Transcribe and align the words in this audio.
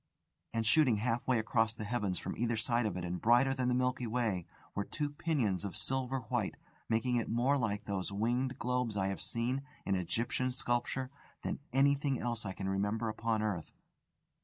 And 0.51 0.65
shooting 0.65 0.97
half 0.97 1.27
way 1.27 1.37
across 1.37 1.75
the 1.75 1.83
heavens 1.83 2.17
from 2.17 2.35
either 2.35 2.57
side 2.57 2.87
of 2.87 2.97
it 2.97 3.05
and 3.05 3.21
brighter 3.21 3.53
than 3.53 3.67
the 3.67 3.75
Milky 3.75 4.07
Way, 4.07 4.47
were 4.73 4.83
two 4.83 5.11
pinions 5.11 5.63
of 5.63 5.77
silver 5.77 6.21
white, 6.21 6.55
making 6.89 7.17
it 7.17 7.27
look 7.29 7.35
more 7.35 7.55
like 7.55 7.85
those 7.85 8.11
winged 8.11 8.57
globes 8.57 8.97
I 8.97 9.09
have 9.09 9.21
seen 9.21 9.61
in 9.85 9.93
Egyptian 9.93 10.49
sculpture 10.49 11.11
than 11.43 11.59
anything 11.71 12.19
else 12.19 12.47
I 12.47 12.53
can 12.53 12.67
remember 12.67 13.09
upon 13.09 13.43
earth. 13.43 13.75